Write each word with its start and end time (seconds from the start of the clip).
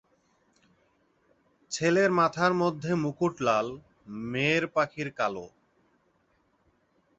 ছেলের 1.71 2.09
মাথার 2.11 2.53
মধ্যে 2.53 2.91
মুকুট 2.95 3.33
লাল, 3.41 3.67
মেয়ের 4.31 4.63
পাখির 4.67 5.09
কালো। 5.11 5.45